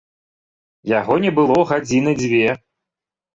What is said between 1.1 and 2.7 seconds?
не было гадзіны дзве.